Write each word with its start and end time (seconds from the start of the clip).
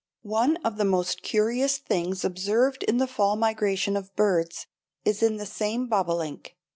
One 0.23 0.55
of 0.65 0.77
the 0.77 0.83
most 0.83 1.21
curious 1.21 1.77
things 1.77 2.25
observed 2.25 2.81
in 2.81 2.97
the 2.97 3.05
fall 3.05 3.35
migration 3.35 3.95
of 3.95 4.15
birds 4.15 4.65
is 5.05 5.21
in 5.21 5.37
this 5.37 5.53
same 5.53 5.85
bobolink. 5.87 6.55